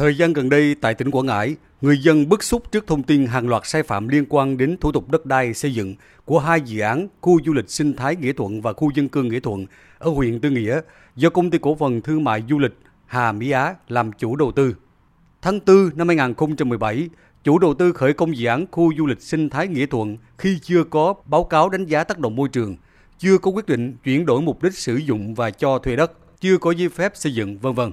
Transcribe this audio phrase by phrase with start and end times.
[0.00, 3.26] Thời gian gần đây tại tỉnh Quảng Ngãi, người dân bức xúc trước thông tin
[3.26, 6.60] hàng loạt sai phạm liên quan đến thủ tục đất đai xây dựng của hai
[6.60, 9.66] dự án khu du lịch sinh thái Nghĩa Thuận và khu dân cư Nghĩa Thuận
[9.98, 10.80] ở huyện Tư Nghĩa
[11.16, 14.52] do công ty cổ phần thương mại du lịch Hà Mỹ Á làm chủ đầu
[14.52, 14.76] tư.
[15.42, 17.08] Tháng 4 năm 2017,
[17.44, 20.58] chủ đầu tư khởi công dự án khu du lịch sinh thái Nghĩa Thuận khi
[20.62, 22.76] chưa có báo cáo đánh giá tác động môi trường,
[23.18, 26.58] chưa có quyết định chuyển đổi mục đích sử dụng và cho thuê đất, chưa
[26.58, 27.90] có giấy phép xây dựng, vân vân.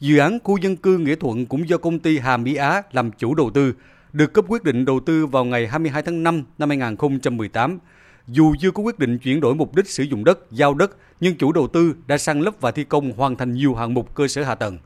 [0.00, 3.10] Dự án khu dân cư Nghĩa Thuận cũng do công ty Hà Mỹ Á làm
[3.12, 3.74] chủ đầu tư,
[4.12, 7.78] được cấp quyết định đầu tư vào ngày 22 tháng 5 năm 2018.
[8.26, 11.36] Dù chưa có quyết định chuyển đổi mục đích sử dụng đất, giao đất, nhưng
[11.36, 14.28] chủ đầu tư đã săn lấp và thi công hoàn thành nhiều hạng mục cơ
[14.28, 14.78] sở hạ tầng.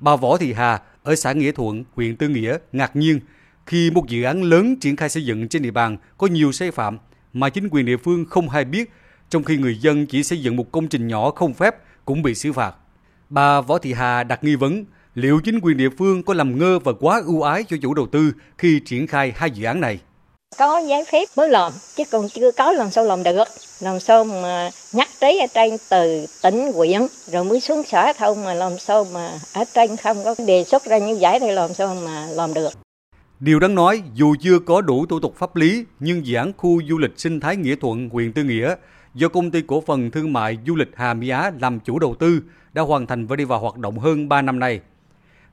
[0.00, 3.20] Bà Võ Thị Hà ở xã Nghĩa Thuận, huyện Tư Nghĩa ngạc nhiên
[3.66, 6.70] khi một dự án lớn triển khai xây dựng trên địa bàn có nhiều sai
[6.70, 6.98] phạm
[7.32, 8.90] mà chính quyền địa phương không hay biết,
[9.28, 12.34] trong khi người dân chỉ xây dựng một công trình nhỏ không phép cũng bị
[12.34, 12.74] xử phạt.
[13.30, 14.84] Bà Võ Thị Hà đặt nghi vấn
[15.14, 18.06] liệu chính quyền địa phương có làm ngơ và quá ưu ái cho chủ đầu
[18.12, 19.98] tư khi triển khai hai dự án này.
[20.58, 23.44] Có giấy phép mới làm, chứ còn chưa có làm sao làm được.
[23.80, 28.44] Làm sao mà nhắc trí ở trên từ tỉnh huyện rồi mới xuống xã không
[28.44, 31.74] mà làm sao mà ở trên không có đề xuất ra như vậy thì làm
[31.74, 32.70] sao mà làm được.
[33.40, 36.82] Điều đáng nói, dù chưa có đủ thủ tục pháp lý, nhưng dự án khu
[36.88, 38.74] du lịch sinh thái Nghĩa Thuận, huyện Tư Nghĩa
[39.14, 42.14] do công ty cổ phần thương mại du lịch Hà Mỹ Á làm chủ đầu
[42.18, 44.80] tư đã hoàn thành và đi vào hoạt động hơn 3 năm nay.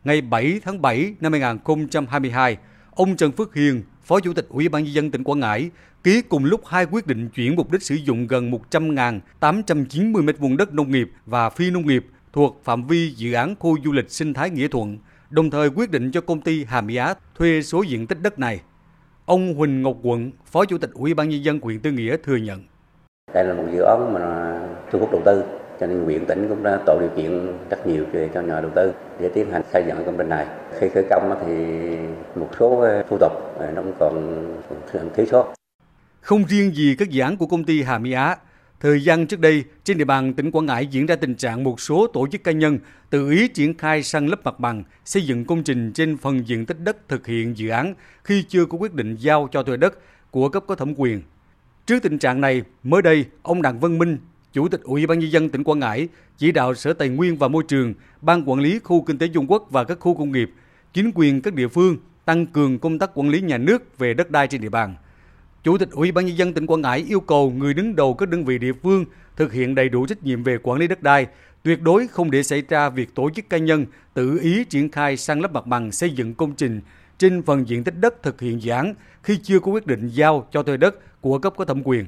[0.04, 2.58] Ngày 7 tháng 7 năm 2022,
[2.92, 5.70] ông Trần Phước Hiền, Phó Chủ tịch Ủy ban nhân dân tỉnh Quảng Ngãi,
[6.04, 10.74] ký cùng lúc hai quyết định chuyển mục đích sử dụng gần 100.890 m2 đất
[10.74, 14.34] nông nghiệp và phi nông nghiệp thuộc phạm vi dự án khu du lịch sinh
[14.34, 14.98] thái Nghĩa Thuận,
[15.30, 18.40] đồng thời quyết định cho công ty Hà Mỹ Á thuê số diện tích đất
[18.40, 18.62] này.
[19.26, 22.36] Ông Huỳnh Ngọc Quận, Phó Chủ tịch Ủy ban nhân dân huyện Tư Nghĩa thừa
[22.36, 22.64] nhận.
[23.34, 24.56] Đây là một dự án mà
[24.92, 25.44] thu hút đầu tư,
[25.80, 28.94] cho nên huyện tỉnh cũng đã tạo điều kiện rất nhiều cho nhà đầu tư
[29.20, 30.48] để tiến hành xây dựng công trình này.
[30.80, 31.54] Khi khởi công thì
[32.36, 35.54] một số ờ, thủ tục ờ, nó cũng còn thiếu sót.
[36.22, 38.36] Không riêng gì các dự án của công ty Hà Mỹ Á,
[38.80, 41.80] Thời gian trước đây, trên địa bàn tỉnh Quảng Ngãi diễn ra tình trạng một
[41.80, 42.80] số tổ chức cá nhân
[43.10, 46.66] tự ý triển khai săn lấp mặt bằng, xây dựng công trình trên phần diện
[46.66, 47.94] tích đất thực hiện dự án
[48.24, 49.94] khi chưa có quyết định giao cho thuê đất
[50.32, 51.22] của cấp có thẩm quyền.
[51.88, 54.18] Trước tình trạng này, mới đây, ông Đặng Văn Minh,
[54.54, 57.48] Chủ tịch Ủy ban nhân dân tỉnh Quảng Ngãi chỉ đạo Sở Tài nguyên và
[57.48, 60.52] Môi trường, Ban quản lý khu kinh tế Dung Quốc và các khu công nghiệp,
[60.94, 64.32] chính quyền các địa phương tăng cường công tác quản lý nhà nước về đất
[64.32, 64.96] đai trên địa bàn.
[65.64, 68.30] Chủ tịch Ủy ban nhân dân tỉnh Quảng Ngãi yêu cầu người đứng đầu các
[68.30, 69.06] đơn vị địa phương
[69.36, 71.28] thực hiện đầy đủ trách nhiệm về quản lý đất đai,
[71.64, 75.18] tuyệt đối không để xảy ra việc tổ chức cá nhân tự ý triển khai
[75.18, 76.82] sang lấp mặt bằng xây dựng công trình
[77.18, 80.48] trên phần diện tích đất thực hiện dự án khi chưa có quyết định giao
[80.52, 82.06] cho thuê đất của cấp có thẩm quyền.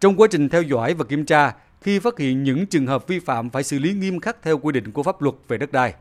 [0.00, 3.18] Trong quá trình theo dõi và kiểm tra, khi phát hiện những trường hợp vi
[3.18, 5.94] phạm phải xử lý nghiêm khắc theo quy định của pháp luật về đất đai.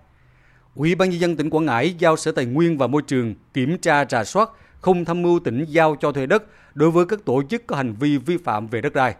[0.75, 3.77] Ủy ban nhân dân tỉnh Quảng Ngãi giao Sở Tài nguyên và Môi trường kiểm
[3.77, 4.49] tra rà soát
[4.81, 6.43] không tham mưu tỉnh giao cho thuê đất
[6.75, 9.15] đối với các tổ chức có hành vi vi phạm về đất đai.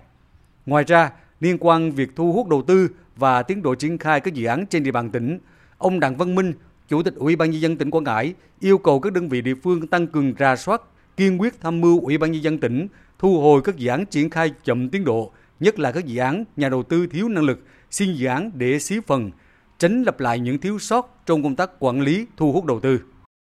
[0.65, 4.33] Ngoài ra, liên quan việc thu hút đầu tư và tiến độ triển khai các
[4.33, 5.39] dự án trên địa bàn tỉnh,
[5.77, 6.53] ông Đặng Văn Minh,
[6.87, 9.55] Chủ tịch Ủy ban nhân dân tỉnh Quảng Ngãi yêu cầu các đơn vị địa
[9.63, 10.81] phương tăng cường rà soát,
[11.17, 12.87] kiên quyết tham mưu Ủy ban nhân dân tỉnh
[13.19, 16.43] thu hồi các dự án triển khai chậm tiến độ, nhất là các dự án
[16.55, 17.59] nhà đầu tư thiếu năng lực,
[17.91, 19.31] xin dự án để xí phần,
[19.77, 22.99] tránh lặp lại những thiếu sót trong công tác quản lý thu hút đầu tư.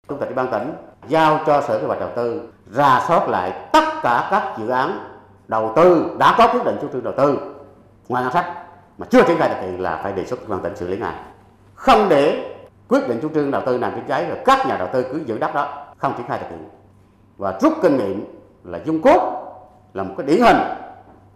[0.10, 0.74] Chủ tịch Ủy ban tỉnh
[1.10, 5.00] giao cho Sở Kế hoạch Đầu tư ra soát lại tất cả các dự án
[5.48, 7.40] đầu tư đã có quyết định chủ trương đầu tư
[8.08, 8.54] ngoài ngân sách
[8.98, 11.14] mà chưa triển khai thực hiện là phải đề xuất ban tỉnh xử lý ngay
[11.76, 12.56] không để
[12.90, 15.22] quyết định chủ trương đầu tư nằm chữa cháy rồi các nhà đầu tư cứ
[15.26, 16.70] giữ đất đó, không triển khai thực hiện.
[17.38, 18.26] Và rút kinh nghiệm
[18.64, 19.46] là dung cốt,
[19.94, 20.58] là một cái điển hình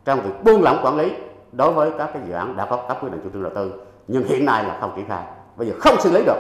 [0.05, 1.13] trong việc buông lỏng quản lý
[1.51, 3.73] đối với các cái dự án đã có, các quyết định chủ trương đầu tư,
[4.07, 5.23] nhưng hiện nay là không triển khai.
[5.55, 6.39] Bây giờ không xử lý được.